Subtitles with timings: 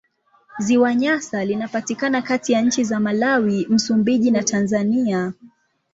[0.59, 5.33] Ziwa Nyasa linapatikana kati ya nchi za Malawi, Msumbiji na Tanzania.